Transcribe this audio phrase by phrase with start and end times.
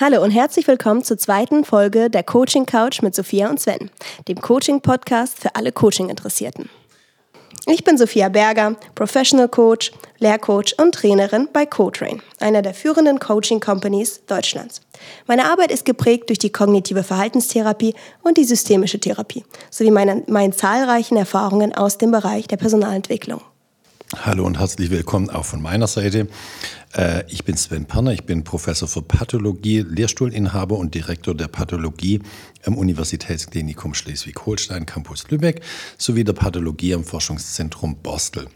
[0.00, 3.90] Hallo und herzlich willkommen zur zweiten Folge der Coaching Couch mit Sophia und Sven,
[4.28, 6.70] dem Coaching-Podcast für alle Coaching-Interessierten.
[7.66, 9.90] Ich bin Sophia Berger, Professional Coach,
[10.20, 14.82] Lehrcoach und Trainerin bei CoTrain, einer der führenden Coaching Companies Deutschlands.
[15.26, 20.52] Meine Arbeit ist geprägt durch die kognitive Verhaltenstherapie und die systemische Therapie sowie meine, meinen
[20.52, 23.40] zahlreichen Erfahrungen aus dem Bereich der Personalentwicklung.
[24.16, 26.28] Hallo und herzlich willkommen auch von meiner Seite.
[26.94, 32.22] Äh, ich bin Sven Perner, ich bin Professor für Pathologie, Lehrstuhlinhaber und Direktor der Pathologie
[32.64, 35.60] am Universitätsklinikum Schleswig-Holstein, Campus Lübeck,
[35.98, 38.46] sowie der Pathologie am Forschungszentrum Borstel.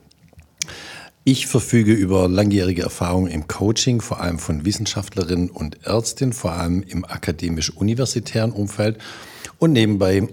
[1.24, 6.82] Ich verfüge über langjährige Erfahrung im Coaching, vor allem von Wissenschaftlerinnen und Ärztinnen, vor allem
[6.82, 8.96] im akademisch-universitären Umfeld
[9.58, 10.28] und nebenbei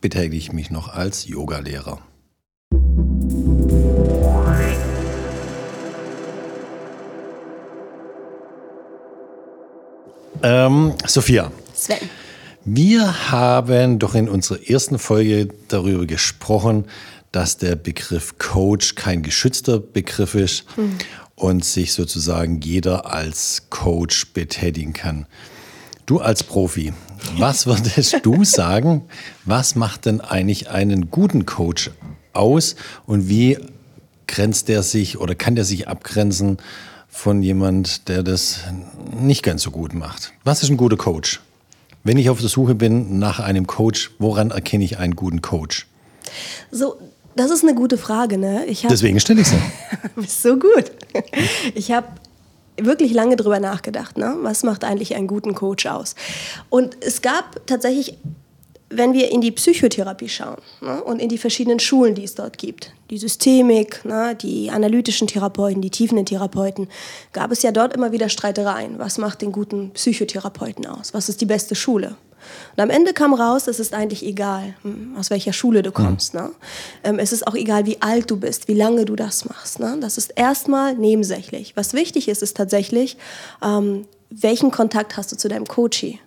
[0.00, 2.00] betätige ich mich noch als Yogalehrer.
[10.42, 11.52] Ähm, Sophia.
[11.74, 11.98] Sven.
[12.64, 16.84] Wir haben doch in unserer ersten Folge darüber gesprochen,
[17.32, 20.96] dass der Begriff Coach kein geschützter Begriff ist mhm.
[21.36, 25.26] und sich sozusagen jeder als Coach betätigen kann.
[26.06, 26.92] Du als Profi,
[27.38, 29.02] was würdest du sagen,
[29.44, 31.90] was macht denn eigentlich einen guten Coach
[32.32, 33.58] aus und wie
[34.26, 36.58] grenzt der sich oder kann der sich abgrenzen
[37.10, 38.60] von jemand, der das
[39.12, 40.32] nicht ganz so gut macht.
[40.44, 41.40] Was ist ein guter Coach?
[42.02, 45.86] Wenn ich auf der Suche bin nach einem Coach, woran erkenne ich einen guten Coach?
[46.70, 46.96] So,
[47.36, 48.64] das ist eine gute Frage, ne?
[48.88, 49.58] Deswegen stelle ich sie.
[50.16, 50.92] Bist so gut.
[51.74, 52.06] Ich habe
[52.78, 54.36] wirklich lange drüber nachgedacht, ne?
[54.42, 56.14] Was macht eigentlich einen guten Coach aus?
[56.70, 58.16] Und es gab tatsächlich
[58.90, 62.58] wenn wir in die Psychotherapie schauen ne, und in die verschiedenen Schulen, die es dort
[62.58, 66.88] gibt, die Systemik, ne, die analytischen Therapeuten, die tiefenden Therapeuten,
[67.32, 68.98] gab es ja dort immer wieder Streitereien.
[68.98, 71.14] Was macht den guten Psychotherapeuten aus?
[71.14, 72.16] Was ist die beste Schule?
[72.76, 76.34] Und am Ende kam raus, es ist eigentlich egal, hm, aus welcher Schule du kommst.
[76.34, 76.40] Mhm.
[76.40, 76.50] Ne?
[77.04, 79.78] Ähm, es ist auch egal, wie alt du bist, wie lange du das machst.
[79.78, 79.98] Ne?
[80.00, 81.76] Das ist erstmal nebensächlich.
[81.76, 83.16] Was wichtig ist, ist tatsächlich,
[83.62, 86.18] ähm, welchen Kontakt hast du zu deinem Coachie?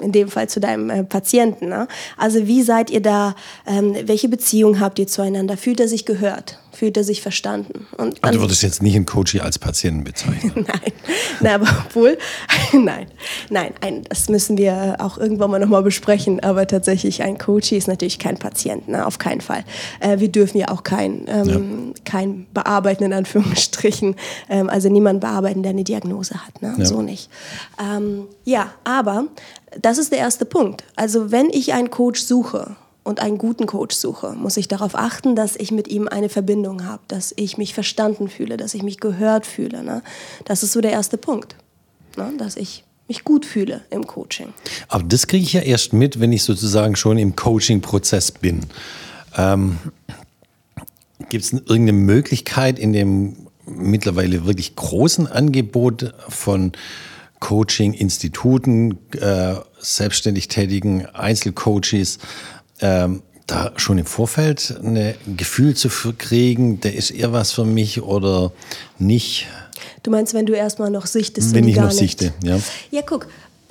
[0.00, 1.68] In dem Fall zu deinem äh, Patienten.
[1.68, 1.88] Ne?
[2.16, 3.34] Also wie seid ihr da,
[3.66, 5.56] ähm, welche Beziehung habt ihr zueinander?
[5.56, 6.58] Fühlt er sich gehört?
[6.72, 7.86] Fühlt er sich verstanden?
[7.98, 10.52] Und also du würdest jetzt nicht einen Coach als Patienten bezeichnen?
[10.66, 10.92] nein,
[11.40, 12.18] nein, aber obwohl,
[12.72, 13.06] nein,
[13.50, 17.88] nein, ein, das müssen wir auch irgendwann mal nochmal besprechen, aber tatsächlich ein Coach ist
[17.88, 19.06] natürlich kein Patient, ne?
[19.06, 19.64] auf keinen Fall.
[20.00, 22.00] Äh, wir dürfen ja auch kein, ähm, ja.
[22.04, 24.16] kein bearbeiten, in Anführungsstrichen,
[24.48, 26.74] ähm, also niemand bearbeiten, der eine Diagnose hat, ne?
[26.78, 26.84] Ja.
[26.86, 27.28] so nicht.
[27.78, 29.26] Ähm, ja, aber
[29.80, 30.84] das ist der erste Punkt.
[30.96, 35.34] Also wenn ich einen Coach suche und einen guten Coach suche, muss ich darauf achten,
[35.34, 39.00] dass ich mit ihm eine Verbindung habe, dass ich mich verstanden fühle, dass ich mich
[39.00, 39.82] gehört fühle.
[39.82, 40.02] Ne?
[40.44, 41.56] Das ist so der erste Punkt,
[42.16, 42.32] ne?
[42.38, 44.54] dass ich mich gut fühle im Coaching.
[44.88, 48.60] Aber das kriege ich ja erst mit, wenn ich sozusagen schon im Coaching-Prozess bin.
[49.36, 49.78] Ähm,
[51.28, 53.36] Gibt es irgendeine Möglichkeit in dem
[53.66, 56.72] mittlerweile wirklich großen Angebot von
[57.40, 62.18] Coaching-Instituten, äh, selbstständig tätigen Einzelcoaches,
[62.82, 68.02] ähm, da schon im Vorfeld ein Gefühl zu kriegen, der ist eher was für mich
[68.02, 68.52] oder
[68.98, 69.46] nicht.
[70.02, 71.54] Du meinst, wenn du erstmal noch sichtest?
[71.54, 71.98] Wenn ich noch nicht.
[71.98, 72.58] sichte, ja.
[72.90, 73.26] Ja, guck,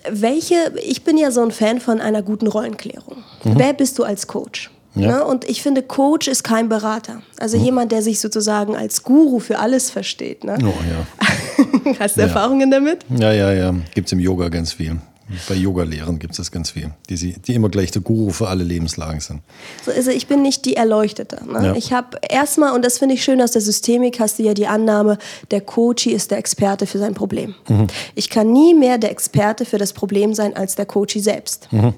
[0.10, 3.18] welche, ich bin ja so ein Fan von einer guten Rollenklärung.
[3.44, 3.54] Mhm.
[3.58, 4.72] Wer bist du als Coach?
[4.96, 5.08] Ja.
[5.08, 5.26] Ne?
[5.26, 7.22] Und ich finde, Coach ist kein Berater.
[7.38, 7.66] Also mhm.
[7.66, 10.44] jemand, der sich sozusagen als Guru für alles versteht.
[10.44, 10.58] Ne?
[10.62, 11.96] Oh, ja.
[12.00, 12.28] Hast du ja.
[12.28, 13.06] Erfahrungen damit?
[13.10, 13.74] Ja, ja, ja.
[13.94, 14.98] Gibt es im Yoga ganz viel.
[15.48, 18.64] Bei Yoga-Lehrern gibt es das ganz viel, die, die immer gleich der Guru für alle
[18.64, 19.42] Lebenslagen sind.
[19.86, 21.42] So, also ich bin nicht die Erleuchtete.
[21.46, 21.68] Ne?
[21.68, 21.76] Ja.
[21.76, 24.68] Ich habe erstmal, und das finde ich schön aus der Systemik, hast du ja die
[24.68, 25.18] Annahme,
[25.52, 27.56] der Coach ist der Experte für sein Problem.
[27.68, 27.88] Mhm.
[28.16, 31.68] Ich kann nie mehr der Experte für das Problem sein als der Coach selbst.
[31.72, 31.94] Mhm.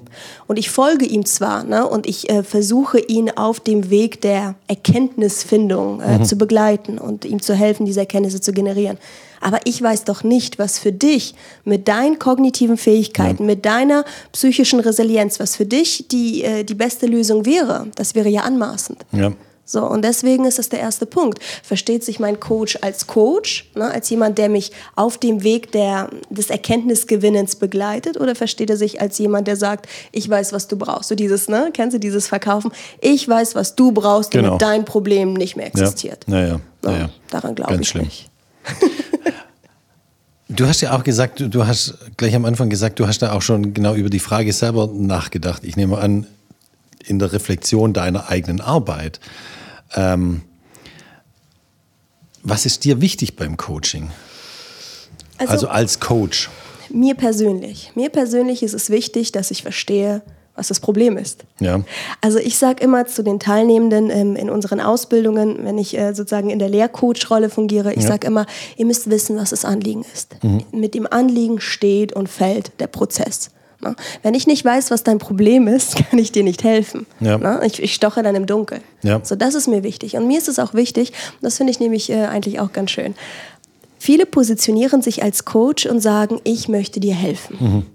[0.46, 1.86] Und ich folge ihm zwar ne?
[1.86, 6.24] und ich äh, versuche ihn auf dem Weg der Erkenntnisfindung äh, mhm.
[6.24, 8.98] zu begleiten und ihm zu helfen, diese Erkenntnisse zu generieren.
[9.44, 11.34] Aber ich weiß doch nicht, was für dich
[11.64, 13.46] mit deinen kognitiven Fähigkeiten, ja.
[13.46, 17.88] mit deiner psychischen Resilienz, was für dich die, äh, die beste Lösung wäre.
[17.94, 19.04] Das wäre ja anmaßend.
[19.12, 19.32] Ja.
[19.66, 21.42] So, und deswegen ist das der erste Punkt.
[21.62, 26.08] Versteht sich mein Coach als Coach, ne, als jemand, der mich auf dem Weg der,
[26.30, 30.78] des Erkenntnisgewinnens begleitet, oder versteht er sich als jemand, der sagt, ich weiß, was du
[30.78, 31.10] brauchst?
[31.10, 32.72] So dieses, ne, kennst du dieses Verkaufen?
[33.02, 34.58] Ich weiß, was du brauchst, damit genau.
[34.58, 36.24] dein Problem nicht mehr existiert.
[36.28, 36.60] Ja, ja, ja.
[36.82, 37.10] So, ja.
[37.30, 38.04] Daran glaube ich schlimm.
[38.04, 38.30] nicht.
[40.48, 43.42] Du hast ja auch gesagt, du hast gleich am Anfang gesagt, du hast da auch
[43.42, 45.64] schon genau über die Frage selber nachgedacht.
[45.64, 46.26] Ich nehme an,
[47.04, 49.20] in der Reflexion deiner eigenen Arbeit.
[49.94, 50.42] Ähm,
[52.42, 54.10] was ist dir wichtig beim Coaching?
[55.38, 56.50] Also, also als Coach?
[56.90, 60.22] Mir persönlich, mir persönlich ist es wichtig, dass ich verstehe,
[60.56, 61.44] was das Problem ist.
[61.60, 61.80] Ja.
[62.20, 66.50] Also ich sage immer zu den Teilnehmenden ähm, in unseren Ausbildungen, wenn ich äh, sozusagen
[66.50, 68.08] in der Lehrcoach-Rolle fungiere, ich Ja.
[68.10, 68.46] sage immer,
[68.76, 70.36] ihr müsst wissen, was das Anliegen ist.
[70.72, 73.50] Mit dem Anliegen steht und fällt der Prozess.
[73.80, 73.96] Ne?
[74.22, 77.06] Wenn ich nicht weiß, was dein Problem ist, kann ich dir nicht helfen.
[77.20, 77.36] Ja.
[77.36, 77.60] Ne?
[77.64, 78.80] Ich, ich stoche dann im Dunkeln.
[79.02, 79.20] Ja.
[79.24, 80.16] So, das ist mir wichtig.
[80.16, 81.12] Und mir ist es auch wichtig,
[81.42, 83.14] das finde ich nämlich äh, eigentlich auch ganz schön.
[83.98, 87.86] Viele positionieren sich als Coach und sagen, ich möchte dir helfen.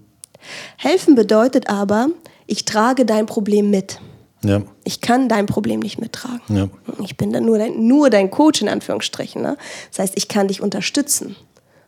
[0.78, 2.10] Helfen bedeutet aber,
[2.50, 4.00] ich trage dein Problem mit.
[4.44, 4.62] Ja.
[4.84, 6.42] Ich kann dein Problem nicht mittragen.
[6.50, 6.69] Ja.
[7.04, 9.42] Ich bin dann nur dein, nur dein Coach in Anführungsstrichen.
[9.42, 9.57] Ne?
[9.92, 11.36] Das heißt, ich kann dich unterstützen.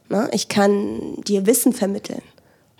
[0.10, 0.30] Ne?
[0.34, 2.22] Ich kann dir Wissen vermitteln.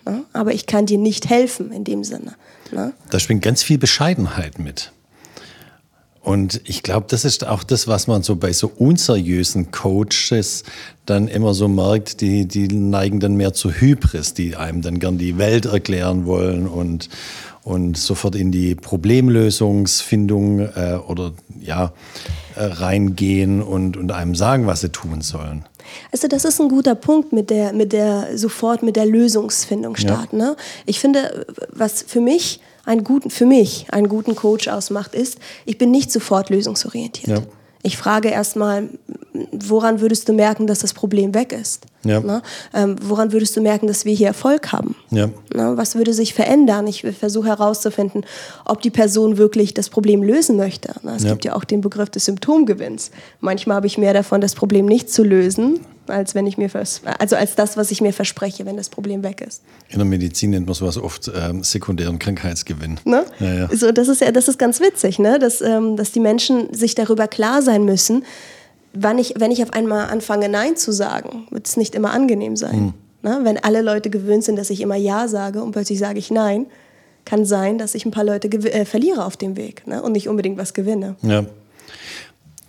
[0.04, 0.24] Ne?
[0.32, 2.34] Aber ich kann dir nicht helfen in dem Sinne.
[2.70, 2.92] Ne?
[3.10, 4.92] Da schwingt ganz viel Bescheidenheit mit.
[6.20, 10.62] Und ich glaube, das ist auch das, was man so bei so unseriösen Coaches
[11.04, 15.18] dann immer so merkt, die, die neigen dann mehr zu Hybris, die einem dann gern
[15.18, 17.08] die Welt erklären wollen und,
[17.64, 21.92] und sofort in die Problemlösungsfindung äh, oder ja,
[22.56, 25.64] äh, reingehen und, und einem sagen, was sie tun sollen.
[26.10, 30.36] Also das ist ein guter Punkt mit der, mit der sofort mit der Lösungsfindung starten.
[30.38, 30.56] Ne?
[30.86, 35.78] Ich finde, was für mich einen guten, für mich einen guten Coach ausmacht, ist, ich
[35.78, 37.38] bin nicht sofort lösungsorientiert.
[37.38, 37.44] Ja.
[37.84, 38.88] Ich frage erstmal,
[39.50, 41.86] woran würdest du merken, dass das Problem weg ist?
[42.04, 42.20] Ja.
[42.20, 42.42] Ne?
[42.74, 44.94] Ähm, woran würdest du merken, dass wir hier Erfolg haben?
[45.10, 45.26] Ja.
[45.52, 45.72] Ne?
[45.76, 46.86] Was würde sich verändern?
[46.86, 48.24] Ich versuche herauszufinden,
[48.64, 50.94] ob die Person wirklich das Problem lösen möchte.
[51.02, 51.14] Ne?
[51.16, 51.30] Es Ja.
[51.30, 53.10] gibt ja auch den Begriff des Symptomgewinns.
[53.40, 57.02] Manchmal habe ich mehr davon, das Problem nicht zu lösen, als wenn ich mir vers
[57.18, 59.62] also als das, was ich mir verspreche, wenn das Problem weg ist.
[59.88, 62.98] In der Medizin nennt man sowas oft ähm, sekundären Krankheitsgewinn.
[63.04, 63.24] Ne?
[63.40, 63.68] Ja, ja.
[63.74, 65.38] So, das ist ja, das ist ganz witzig, ne?
[65.38, 68.24] dass, ähm, dass die Menschen sich darüber klar sein müssen,
[68.92, 72.56] wann ich, wenn ich auf einmal anfange, Nein zu sagen, wird es nicht immer angenehm
[72.56, 72.72] sein.
[72.74, 72.94] Hm.
[73.22, 73.40] Ne?
[73.42, 76.66] Wenn alle Leute gewöhnt sind, dass ich immer Ja sage und plötzlich sage ich Nein,
[77.24, 80.02] kann sein, dass ich ein paar Leute äh, verliere auf dem Weg ne?
[80.02, 81.16] und nicht unbedingt was gewinne.
[81.22, 81.44] Ja.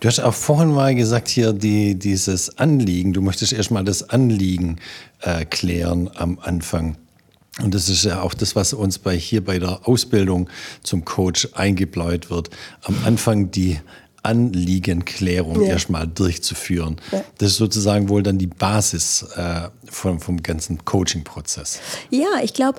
[0.04, 4.76] Du hast auch vorhin mal gesagt, hier die, dieses Anliegen, du möchtest erstmal das Anliegen
[5.22, 6.98] äh, klären am Anfang.
[7.62, 10.50] Und das ist ja auch das, was uns bei, hier bei der Ausbildung
[10.82, 12.50] zum Coach eingebläut wird.
[12.82, 13.80] Am Anfang die
[14.22, 15.68] Anliegenklärung Ja.
[15.68, 16.96] erstmal durchzuführen.
[17.10, 17.24] Ja.
[17.38, 21.80] Das ist sozusagen wohl dann die Basis äh, vom, vom ganzen Coaching-Prozess.
[22.10, 22.78] Ja, ich glaube,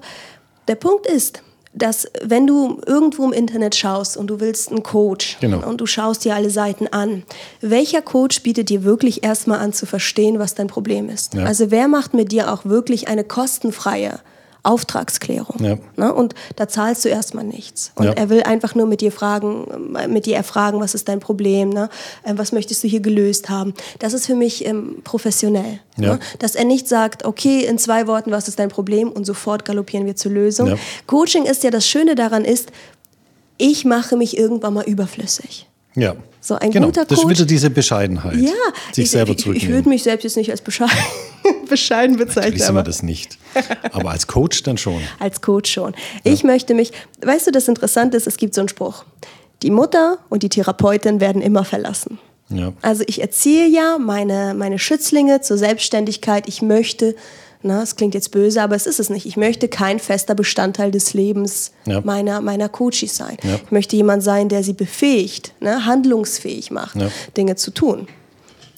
[0.68, 1.42] der Punkt ist,
[1.76, 5.68] dass wenn du irgendwo im Internet schaust und du willst einen Coach Genau.
[5.68, 7.24] und du schaust dir alle Seiten an,
[7.62, 11.34] welcher Coach bietet dir wirklich erstmal an zu verstehen, was dein Problem ist?
[11.34, 11.44] Ja.
[11.44, 14.20] Also wer macht mit dir auch wirklich eine kostenfreie
[14.66, 15.64] Auftragsklärung?
[15.64, 15.78] Ja.
[15.96, 16.14] Ne?
[16.14, 17.92] Und da zahlst du erstmal nichts.
[17.96, 18.12] Und Ja.
[18.14, 21.70] er will einfach nur mit dir fragen, äh, mit dir erfragen, was ist dein Problem,
[21.70, 21.90] ne?
[22.24, 23.74] Äh, was möchtest du hier gelöst haben?
[24.00, 25.80] Das ist für mich ähm, professionell.
[25.98, 26.14] Ja.
[26.14, 26.20] Ne?
[26.40, 30.06] Dass er nicht sagt, okay, in zwei Worten, was ist dein Problem und sofort galoppieren
[30.06, 30.78] wir zur Lösung.
[31.08, 32.72] Coaching ist ja das Schöne daran ist,
[33.58, 35.68] ich mache mich irgendwann mal überflüssig.
[35.96, 36.16] Ja.
[36.42, 36.88] So ein genau.
[36.88, 38.36] guter Das ist Coach- wieder diese Bescheidenheit.
[38.36, 38.52] Ja,
[38.94, 39.76] Sich ich, selber ich, ich zurücknehmen.
[39.76, 40.96] würde mich selbst jetzt nicht als bescheiden,
[41.70, 43.38] bescheiden Natürlich bezeichnen, sind wir das nicht.
[43.92, 45.02] Aber als Coach dann schon.
[45.20, 45.96] als Coach schon.
[46.24, 46.92] Ich möchte mich,
[47.24, 49.06] weißt du, das Interessante ist, es gibt so einen Spruch.
[49.64, 52.20] Die Mutter und die Therapeutin werden immer verlassen.
[52.50, 52.74] Ja.
[52.84, 56.48] Also ich erziehe ja meine, meine Schützlinge zur Selbstständigkeit.
[56.48, 57.16] Ich möchte,
[57.62, 59.26] na, es klingt jetzt böse, aber es ist es nicht.
[59.26, 62.02] Ich möchte kein fester Bestandteil des Lebens Ja.
[62.02, 63.38] meiner, meiner Coaches sein.
[63.44, 63.56] Ja.
[63.64, 67.10] Ich möchte jemand sein, der sie befähigt, ne, handlungsfähig macht, Ja.
[67.38, 68.08] Dinge zu tun.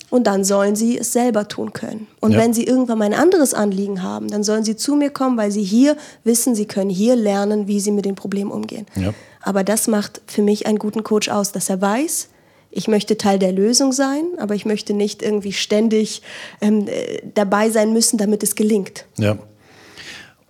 [0.10, 2.07] Und dann sollen sie es selber tun können.
[2.22, 5.36] Und wenn sie irgendwann mal ein anderes Anliegen haben, dann sollen sie zu mir kommen,
[5.38, 8.86] weil sie hier wissen, sie können hier lernen, wie sie mit den Problemen umgehen.
[9.41, 12.29] Aber das macht für mich einen guten Coach aus, dass er weiß,
[12.77, 16.22] ich möchte Teil der Lösung sein, aber ich möchte nicht irgendwie ständig
[16.62, 19.05] ähm, äh, dabei sein müssen, damit es gelingt.
[19.17, 19.39] Ja.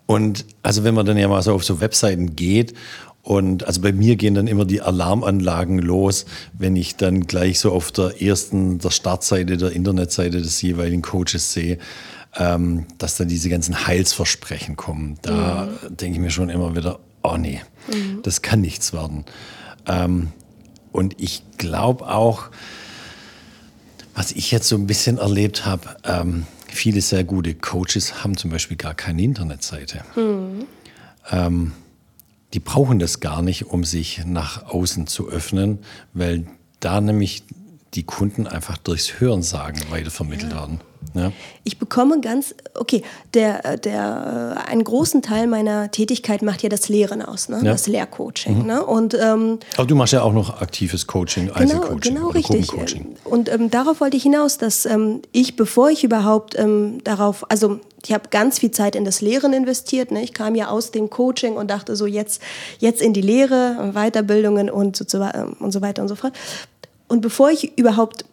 [0.05, 2.73] Und also wenn man dann ja mal so auf so Webseiten geht
[3.21, 7.71] und also bei mir gehen dann immer die Alarmanlagen los, wenn ich dann gleich so
[7.71, 11.77] auf der ersten, der Startseite der Internetseite des jeweiligen Coaches sehe,
[12.35, 15.17] ähm, dass dann diese ganzen Heilsversprechen kommen.
[15.21, 17.61] Da denke ich mir schon immer wieder, oh nee,
[18.23, 19.23] das kann nichts werden.
[19.87, 20.33] Ähm,
[20.97, 22.49] und ich glaube auch,
[24.15, 28.49] was ich jetzt so ein bisschen erlebt habe, ähm, viele sehr gute Coaches haben zum
[28.49, 30.01] Beispiel gar keine Internetseite.
[31.29, 31.73] Ähm,
[32.55, 35.77] die brauchen das gar nicht, um sich nach außen zu öffnen,
[36.13, 36.47] weil
[36.79, 37.43] da nämlich
[37.93, 40.81] die Kunden einfach durchs Hörensagen weitervermittelt werden.
[41.13, 41.31] Ja?
[41.63, 43.03] Ich bekomme ganz, okay,
[43.33, 47.57] der, der, äh, einen großen Teil meiner Tätigkeit macht ja das Lehren aus, ne?
[47.57, 47.71] Ja.
[47.71, 48.65] das Lehrcoaching.
[48.65, 48.85] Ne?
[48.85, 52.67] Und ähm, Aber du machst ja auch noch aktives Coaching, Genau, Einzelcoaching genau oder richtig.
[52.67, 53.15] Gruppencoaching.
[53.23, 57.79] Und ähm, darauf wollte ich hinaus, dass ähm, ich, bevor ich überhaupt ähm, darauf, also
[58.05, 60.11] ich habe ganz viel Zeit in das Lehren investiert.
[60.11, 60.21] Ne?
[60.23, 62.41] Ich kam ja aus dem Coaching und dachte so jetzt,
[62.79, 65.19] jetzt in die Lehre, Weiterbildungen und so,
[65.59, 66.33] und so weiter und so fort.
[67.07, 68.25] Und bevor ich überhaupt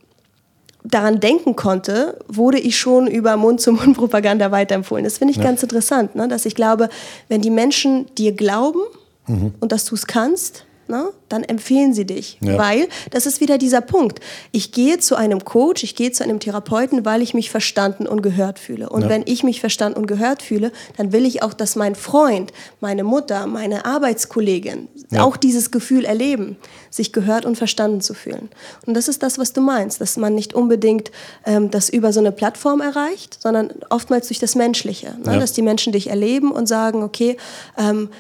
[0.85, 5.05] daran denken konnte, wurde ich schon über Mund-zu-Mund-Propaganda weiterempfohlen.
[5.05, 5.45] Das finde ich ja.
[5.45, 6.29] ganz interessant, ne?
[6.29, 6.89] dass ich glaube,
[7.29, 8.81] wenn die Menschen dir glauben
[9.27, 9.55] mhm.
[9.61, 12.39] und dass du es kannst, ne, dann empfehlen sie dich.
[12.41, 12.59] Ja.
[12.59, 14.21] Weil, das ist wieder dieser Punkt.
[14.53, 18.23] Ich gehe zu einem Coach, ich gehe zu einem Therapeuten, weil ich mich verstanden und
[18.23, 18.89] gehört fühle.
[18.89, 19.09] Und ja.
[19.09, 23.05] wenn ich mich verstanden und gehört fühle, dann will ich auch, dass mein Freund, meine
[23.05, 25.25] Mutter, meine Arbeitskollegin ja.
[25.25, 26.57] auch dieses Gefühl erleben,
[26.91, 28.49] sich gehört und verstanden zu fühlen.
[28.87, 31.11] Und das ist das, was du meinst, dass man nicht unbedingt
[31.45, 35.17] ähm, das über so eine Plattform erreicht, sondern oftmals durch das Menschliche.
[35.25, 35.39] Ne?
[35.39, 37.37] Dass die Menschen dich erleben und sagen, okay,
[37.77, 38.11] ähm,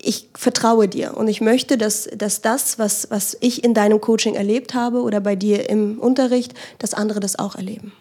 [0.00, 4.34] ich vertraue dir und ich möchte, dass, dass das, was, was ich in deinem Coaching
[4.34, 7.92] erlebt habe oder bei dir im Unterricht, dass andere das auch erleben.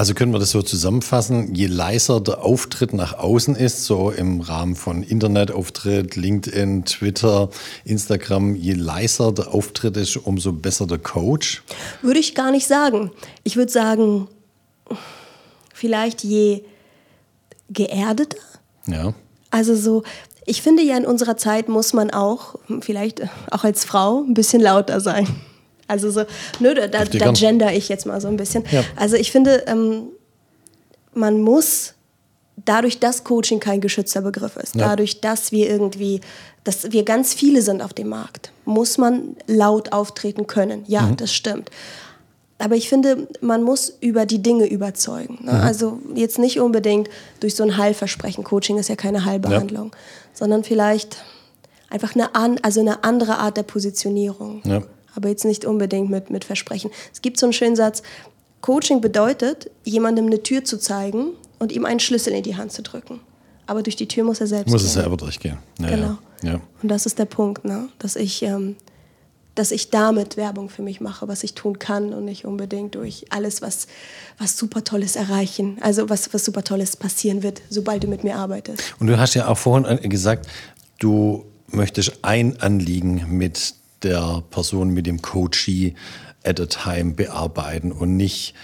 [0.00, 4.40] Also können wir das so zusammenfassen, je leiser der Auftritt nach außen ist, so im
[4.40, 7.50] Rahmen von Internetauftritt, LinkedIn, Twitter,
[7.84, 11.62] Instagram, je leiser der Auftritt ist, umso besser der Coach?
[12.00, 13.10] Würde ich gar nicht sagen.
[13.44, 14.28] Ich würde sagen,
[15.74, 16.62] vielleicht je
[17.68, 18.38] geerdeter.
[18.86, 19.12] Ja.
[19.50, 20.02] Also so,
[20.46, 24.60] ich finde ja, in unserer Zeit muss man auch, vielleicht auch als Frau, ein bisschen
[24.60, 25.26] lauter sein.
[25.86, 26.24] Also so,
[26.60, 28.64] nö, da, da, da gender ich jetzt mal so ein bisschen.
[28.70, 28.84] Ja.
[28.94, 30.08] Also ich finde, ähm,
[31.12, 31.94] man muss
[32.64, 34.88] dadurch, dass Coaching kein geschützter Begriff ist, ja.
[34.88, 36.20] dadurch, dass wir irgendwie,
[36.64, 40.84] dass wir ganz viele sind auf dem Markt, muss man laut auftreten können.
[40.86, 41.16] Ja, mhm.
[41.16, 41.70] das stimmt.
[42.60, 45.38] Aber ich finde, man muss über die Dinge überzeugen.
[45.42, 45.52] Ne?
[45.52, 45.60] Mhm.
[45.60, 47.08] Also jetzt nicht unbedingt
[47.40, 48.44] durch so ein Heilversprechen.
[48.44, 49.98] Coaching ist ja keine Heilbehandlung, ja.
[50.34, 51.16] sondern vielleicht
[51.88, 54.62] einfach eine, an, also eine andere Art der Positionierung.
[54.64, 54.82] Ja.
[55.14, 56.90] Aber jetzt nicht unbedingt mit, mit Versprechen.
[57.12, 58.02] Es gibt so einen schönen Satz,
[58.60, 62.82] Coaching bedeutet, jemandem eine Tür zu zeigen und ihm einen Schlüssel in die Hand zu
[62.82, 63.20] drücken.
[63.66, 64.86] Aber durch die Tür muss er selbst muss gehen.
[64.86, 65.58] Muss er selber durchgehen.
[65.78, 66.18] Ja, genau.
[66.42, 66.60] Ja.
[66.82, 67.88] Und das ist der Punkt, ne?
[67.98, 68.76] dass ich ähm,
[69.54, 73.26] dass ich damit Werbung für mich mache, was ich tun kann und nicht unbedingt durch
[73.30, 73.86] alles, was,
[74.38, 78.36] was super Tolles erreichen, also was, was super Tolles passieren wird, sobald du mit mir
[78.36, 78.82] arbeitest.
[78.98, 80.46] Und du hast ja auch vorhin gesagt,
[80.98, 85.94] du möchtest ein Anliegen mit der Person, mit dem Coachee
[86.44, 88.54] at a time bearbeiten und nicht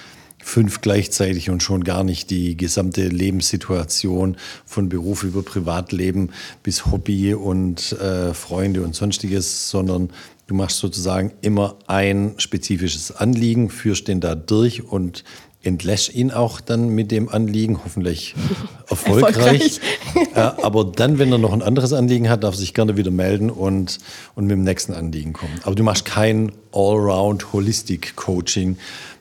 [0.47, 6.31] fünf gleichzeitig und schon gar nicht die gesamte Lebenssituation von Beruf über Privatleben
[6.63, 10.11] bis Hobby und äh, Freunde und sonstiges, sondern
[10.47, 15.25] Du machst sozusagen immer ein spezifisches Anliegen, führst den da durch und
[15.63, 18.37] entlässt ihn auch dann mit dem Anliegen, hoffentlich
[18.89, 19.37] erfolgreich.
[19.37, 19.81] erfolgreich.
[20.35, 23.11] äh, aber dann, wenn er noch ein anderes Anliegen hat, darf er sich gerne wieder
[23.11, 23.99] melden und,
[24.37, 25.59] und mit dem nächsten Anliegen kommen.
[25.65, 28.77] Aber du machst kein Allround Holistic Coaching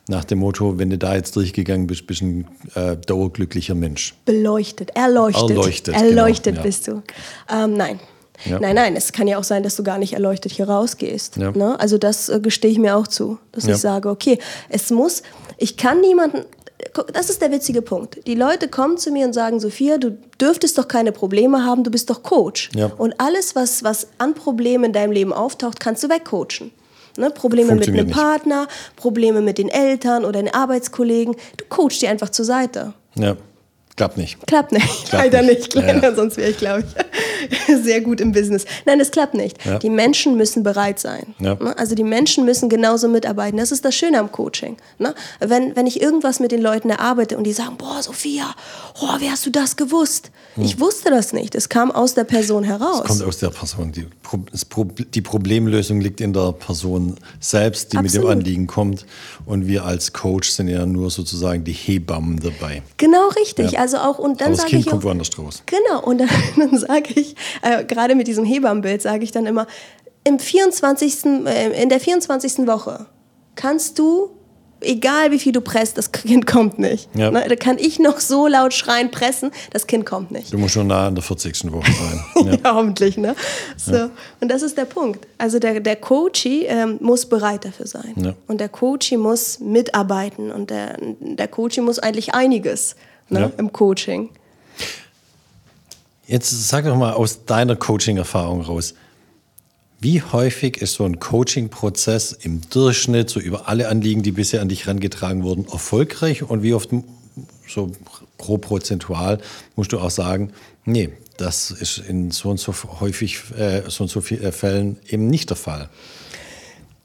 [0.07, 4.13] nach dem Motto, wenn du da jetzt durchgegangen bist, bist du ein äh, dauerglücklicher Mensch.
[4.25, 5.49] Beleuchtet, erleuchtet.
[5.49, 7.03] Erleuchtet, erleuchtet genau, bist du.
[7.51, 7.99] Ähm, nein,
[8.43, 8.59] ja.
[8.59, 11.37] Nein, nein, es kann ja auch sein, dass du gar nicht erleuchtet hier rausgehst.
[11.37, 11.51] Ja.
[11.51, 11.79] Ne?
[11.79, 14.39] Also das äh, gestehe ich mir auch zu, dass ich sage, okay,
[14.69, 15.23] es muss,
[15.57, 16.45] ich kann niemanden,
[17.13, 18.25] das ist der witzige Punkt.
[18.27, 21.91] Die Leute kommen zu mir und sagen, Sophia, du dürftest doch keine Probleme haben, du
[21.91, 22.69] bist doch Coach.
[22.97, 26.71] Und alles, was, was an Problemen in deinem Leben auftaucht, kannst du wegcoachen.
[27.17, 27.29] Ne?
[27.31, 31.35] Probleme mit einem Partner, Probleme mit den Eltern oder den Arbeitskollegen.
[31.57, 32.93] Du coachst die einfach zur Seite.
[33.15, 33.37] Ja.
[33.95, 34.45] Klappt nicht.
[34.45, 35.05] Klappt nicht.
[35.07, 35.73] Klappt Leider nicht.
[35.73, 35.87] nicht.
[35.87, 36.15] Ja, ja.
[36.15, 36.85] Sonst wäre ich, glaube ich,
[37.83, 38.65] sehr gut im Business.
[38.85, 39.63] Nein, es klappt nicht.
[39.65, 39.79] Ja.
[39.79, 41.35] Die Menschen müssen bereit sein.
[41.39, 41.57] Ne?
[41.77, 43.57] Also die Menschen müssen genauso mitarbeiten.
[43.57, 44.77] Das ist das Schöne am Coaching.
[44.99, 45.13] Ne?
[45.39, 48.55] Wenn, wenn ich irgendwas mit den Leuten erarbeite und die sagen, boah, Sophia,
[49.01, 50.31] oh, wie hast du das gewusst?
[50.55, 50.63] Hm.
[50.63, 51.55] Ich wusste das nicht.
[51.55, 53.01] Es kam aus der Person heraus.
[53.01, 53.91] Es kommt aus der Person.
[53.91, 54.07] Die,
[55.13, 58.13] die Problemlösung liegt in der Person selbst, die Absolut.
[58.13, 59.05] mit dem Anliegen kommt.
[59.45, 62.83] Und wir als Coach sind ja nur sozusagen die Hebammen dabei.
[62.97, 63.77] Genau richtig.
[63.79, 65.63] Also auch, und dann Aber das Kind kommt woanders raus.
[65.65, 69.67] Genau, und dann, dann sage ich, äh, gerade mit diesem Hebammenbild sage ich dann immer,
[70.23, 72.67] im 24., äh, in der 24.
[72.67, 73.05] Woche
[73.55, 74.31] kannst du
[74.85, 77.09] egal wie viel du presst, das Kind kommt nicht.
[77.15, 77.31] Ja.
[77.31, 80.53] Ne, da kann ich noch so laut schreien, pressen, das Kind kommt nicht.
[80.53, 81.71] Du musst schon nah an der 40.
[81.71, 82.23] Woche sein.
[82.45, 82.59] ja.
[82.63, 83.17] ja, hoffentlich.
[83.17, 83.35] Ne?
[83.77, 83.93] So.
[83.93, 84.09] Ja.
[84.39, 85.27] Und das ist der Punkt.
[85.37, 88.35] Also der, der Coachie ähm, muss bereit dafür sein.
[88.47, 90.51] Und der Coachie muss mitarbeiten.
[90.51, 92.95] Und der, der Coachie muss eigentlich einiges
[93.29, 94.29] ne, im Coaching.
[96.27, 98.95] Jetzt sag doch mal aus deiner Coaching-Erfahrung raus.
[99.99, 104.69] Wie häufig ist so ein Coaching-Prozess im Durchschnitt, so über alle Anliegen, die bisher an
[104.69, 106.43] dich herangetragen wurden, erfolgreich?
[106.43, 106.89] Und wie oft,
[107.67, 107.91] so
[108.37, 109.39] pro prozentual,
[109.75, 110.51] musst du auch sagen,
[110.83, 115.27] nee, das ist in so und so häufig, äh, so und so vielen Fällen eben
[115.27, 115.89] nicht der Fall?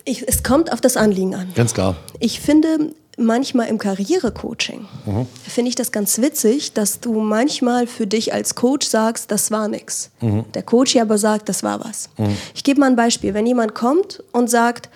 [0.05, 1.53] Ich, es kommt auf das Anliegen an.
[1.55, 1.97] Ganz klar.
[2.21, 5.26] Ich finde, manchmal im Karrierecoaching mhm.
[5.47, 9.69] finde ich das ganz witzig, dass du manchmal für dich als Coach sagst, das war
[9.69, 10.11] nichts.
[10.21, 10.45] Mhm.
[10.55, 12.09] Der Coach aber sagt, das war was.
[12.17, 12.37] Mhm.
[12.55, 13.35] Ich gebe mal ein Beispiel.
[13.35, 14.88] Wenn jemand kommt und sagt,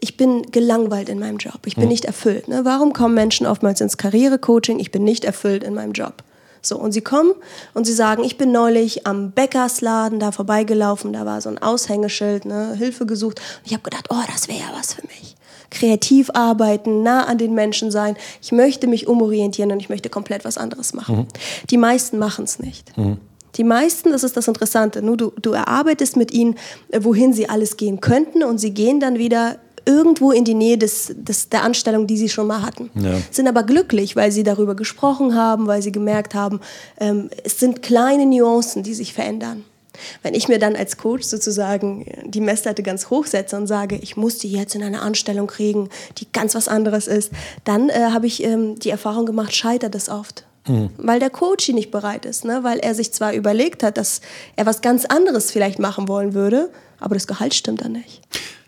[0.00, 2.48] ich bin gelangweilt in meinem Job, ich bin nicht erfüllt.
[2.48, 2.64] Ne?
[2.64, 4.78] Warum kommen Menschen oftmals ins Karrierecoaching?
[4.78, 6.22] Ich bin nicht erfüllt in meinem Job.
[6.60, 7.32] So, und sie kommen
[7.74, 12.46] und sie sagen, ich bin neulich am Bäckersladen da vorbeigelaufen, da war so ein Aushängeschild,
[12.46, 13.40] ne, Hilfe gesucht.
[13.40, 15.36] Und ich habe gedacht, oh, das wäre ja was für mich.
[15.70, 18.16] Kreativ arbeiten, nah an den Menschen sein.
[18.42, 21.16] Ich möchte mich umorientieren und ich möchte komplett was anderes machen.
[21.16, 21.26] Mhm.
[21.70, 22.96] Die meisten machen es nicht.
[22.96, 23.18] Mhm.
[23.56, 26.56] Die meisten, das ist das Interessante, nur du, du erarbeitest mit ihnen,
[26.98, 31.12] wohin sie alles gehen könnten und sie gehen dann wieder irgendwo in die Nähe des,
[31.14, 32.90] des, der Anstellung, die sie schon mal hatten.
[32.94, 33.12] Ja.
[33.30, 36.60] Sind aber glücklich, weil sie darüber gesprochen haben, weil sie gemerkt haben,
[36.98, 39.64] ähm, es sind kleine Nuancen, die sich verändern.
[40.22, 44.16] Wenn ich mir dann als Coach sozusagen die Messlatte ganz hoch setze und sage, ich
[44.16, 47.30] muss die jetzt in eine Anstellung kriegen, die ganz was anderes ist,
[47.64, 50.44] dann äh, habe ich ähm, die Erfahrung gemacht, scheitert es oft.
[50.66, 50.90] Mhm.
[50.96, 52.60] Weil der Coach nicht bereit ist, ne?
[52.62, 54.20] weil er sich zwar überlegt hat, dass
[54.56, 56.70] er was ganz anderes vielleicht machen wollen würde,
[57.00, 58.22] aber das Gehalt stimmt dann nicht.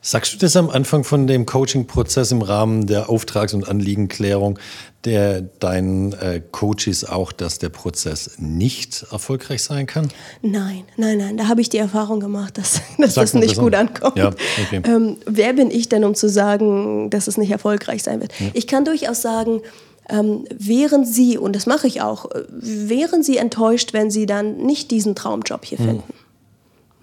[0.07, 4.57] Sagst du das am Anfang von dem Coaching-Prozess im Rahmen der Auftrags- und Anliegenklärung
[5.05, 10.09] der deinen äh, Coaches auch, dass der Prozess nicht erfolgreich sein kann?
[10.43, 11.37] Nein, nein, nein.
[11.37, 14.17] Da habe ich die Erfahrung gemacht, dass, dass das nicht das gut ankommt.
[14.17, 14.83] Ja, okay.
[14.85, 18.33] ähm, wer bin ich denn, um zu sagen, dass es nicht erfolgreich sein wird?
[18.39, 18.47] Ja.
[18.53, 19.61] Ich kann durchaus sagen,
[20.09, 24.59] ähm, wären Sie, und das mache ich auch, äh, wären Sie enttäuscht, wenn Sie dann
[24.59, 25.85] nicht diesen Traumjob hier mhm.
[25.85, 26.13] finden?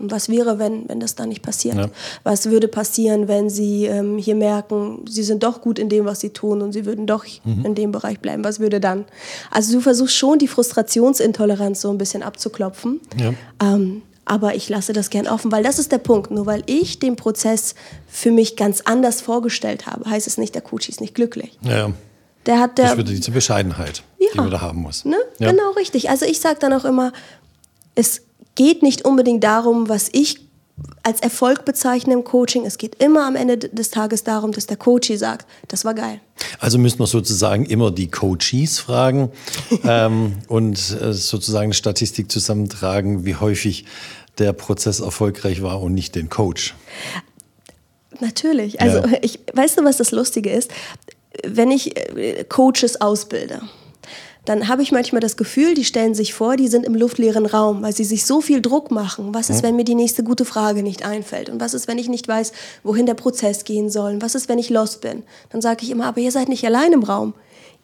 [0.04, 1.78] Und was wäre, wenn, wenn das dann nicht passiert?
[1.78, 1.88] Ja.
[2.24, 6.20] Was würde passieren, wenn sie ähm, hier merken, sie sind doch gut in dem, was
[6.20, 7.64] sie tun und sie würden doch mhm.
[7.64, 8.44] in dem Bereich bleiben?
[8.44, 9.06] Was würde dann?
[9.50, 13.00] Also du versuchst schon, die Frustrationsintoleranz so ein bisschen abzuklopfen.
[13.18, 13.34] Ja.
[13.62, 16.32] Ähm, aber ich lasse das gern offen, weil das ist der Punkt.
[16.32, 17.74] Nur weil ich den Prozess
[18.06, 21.58] für mich ganz anders vorgestellt habe, heißt es nicht, der Coach ist nicht glücklich.
[21.62, 21.94] Ja.
[22.46, 24.28] Der hat der, das würde diese Bescheidenheit, ja.
[24.34, 25.06] die man da haben muss.
[25.06, 25.16] Ne?
[25.40, 25.52] Ja.
[25.52, 26.10] Genau, richtig.
[26.10, 27.14] Also ich sage dann auch immer,
[27.96, 28.24] es
[28.56, 30.40] geht nicht unbedingt darum, was ich
[31.04, 32.66] als Erfolg bezeichne im Coaching.
[32.66, 36.20] Es geht immer am Ende des Tages darum, dass der Coachie sagt, das war geil.
[36.60, 39.32] Also müssen wir sozusagen immer die Coaches fragen
[39.84, 43.86] ähm, und äh, sozusagen eine Statistik zusammentragen, wie häufig
[44.40, 46.74] der Prozess erfolgreich war und nicht den Coach.
[48.20, 48.82] Natürlich.
[48.82, 49.18] Also ja.
[49.22, 50.72] ich, weißt du, was das Lustige ist?
[51.46, 53.62] Wenn ich äh, Coaches ausbilde,
[54.46, 57.82] dann habe ich manchmal das Gefühl, die stellen sich vor, die sind im luftleeren Raum,
[57.82, 59.34] weil sie sich so viel Druck machen.
[59.34, 61.50] Was ist, wenn mir die nächste gute Frage nicht einfällt?
[61.50, 62.52] Und was ist, wenn ich nicht weiß,
[62.84, 64.16] wohin der Prozess gehen soll?
[64.16, 65.24] Und was ist, wenn ich lost bin?
[65.52, 67.34] Dann sage ich immer, aber ihr seid nicht allein im Raum.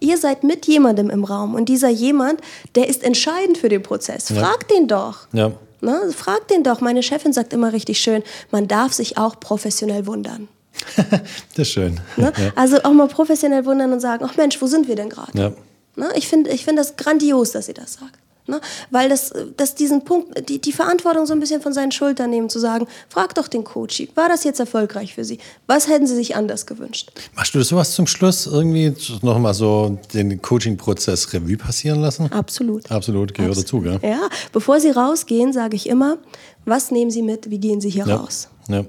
[0.02, 1.56] Ihr seid mit jemandem im Raum.
[1.56, 2.42] Und dieser jemand,
[2.76, 4.28] der ist entscheidend für den Prozess.
[4.28, 4.78] Fragt ja.
[4.78, 5.28] den doch.
[5.32, 5.54] Ja.
[5.82, 6.82] Na, frag den doch.
[6.82, 10.50] Meine Chefin sagt immer richtig schön, man darf sich auch professionell wundern.
[10.96, 12.00] das ist schön.
[12.18, 12.34] Ne?
[12.38, 12.52] Ja.
[12.56, 15.38] Also auch mal professionell wundern und sagen, ach Mensch, wo sind wir denn gerade?
[15.38, 15.52] Ja.
[16.00, 16.10] Ne?
[16.16, 18.18] Ich finde ich find das grandios, dass sie das sagt.
[18.50, 18.60] Ne?
[18.90, 22.50] Weil das, das diesen Punkt, die, die Verantwortung so ein bisschen von seinen Schultern nehmen,
[22.50, 25.38] zu sagen, frag doch den Coach, war das jetzt erfolgreich für Sie?
[25.68, 27.12] Was hätten Sie sich anders gewünscht?
[27.36, 32.32] Machst du sowas zum Schluss irgendwie nochmal so den Coaching-Prozess Revue passieren lassen?
[32.32, 32.90] Absolut.
[32.90, 33.86] Absolut, gehört Absolut.
[33.86, 34.12] dazu, gell?
[34.12, 36.18] Ja, bevor Sie rausgehen, sage ich immer,
[36.66, 38.16] was nehmen Sie mit, wie gehen Sie hier ja.
[38.16, 38.50] raus?
[38.68, 38.84] Ja.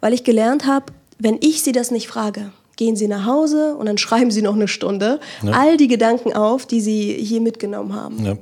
[0.00, 0.86] Weil ich gelernt habe,
[1.20, 4.54] wenn ich Sie das nicht frage, gehen Sie nach Hause und dann schreiben Sie noch
[4.54, 5.52] eine Stunde ja.
[5.52, 8.24] all die Gedanken auf, die Sie hier mitgenommen haben.
[8.24, 8.36] Ja.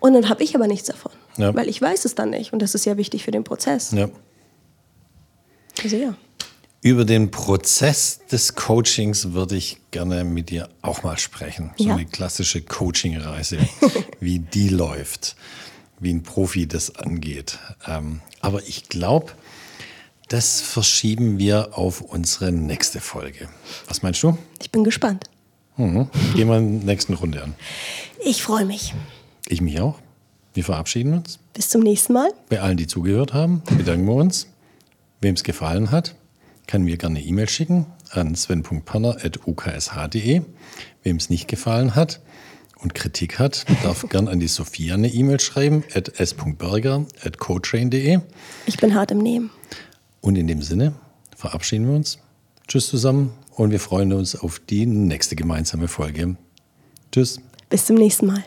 [0.00, 1.54] Und dann habe ich aber nichts davon, ja.
[1.54, 3.92] weil ich weiß es dann nicht und das ist ja wichtig für den Prozess.
[5.82, 6.14] Also ja.
[6.82, 11.72] Über den Prozess des Coachings würde ich gerne mit dir auch mal sprechen.
[11.76, 13.58] So eine klassische Coaching-Reise,
[14.20, 15.34] wie die läuft,
[15.98, 17.58] wie ein Profi das angeht.
[17.86, 19.32] Ähm, aber ich glaube,
[20.28, 23.48] das verschieben wir auf unsere nächste Folge.
[23.86, 24.36] Was meinst du?
[24.60, 25.24] Ich bin gespannt.
[25.76, 26.08] Mhm.
[26.34, 27.54] Gehen wir in der nächsten Runde an.
[28.24, 28.94] Ich freue mich.
[29.48, 29.98] Ich mich auch.
[30.54, 31.38] Wir verabschieden uns.
[31.52, 32.30] Bis zum nächsten Mal.
[32.48, 34.46] Bei allen, die zugehört haben, bedanken wir uns.
[35.20, 36.14] Wem es gefallen hat,
[36.66, 40.42] kann mir gerne eine E-Mail schicken an sven.panner.uksh.de.
[41.02, 42.20] Wem es nicht gefallen hat
[42.80, 48.20] und Kritik hat, darf gern an die Sophia eine E-Mail schreiben at s.berger.cotrain.de.
[48.66, 49.50] Ich bin hart im Nehmen.
[50.26, 50.92] Und in dem Sinne
[51.36, 52.18] verabschieden wir uns.
[52.66, 56.34] Tschüss zusammen und wir freuen uns auf die nächste gemeinsame Folge.
[57.12, 57.40] Tschüss.
[57.70, 58.42] Bis zum nächsten Mal.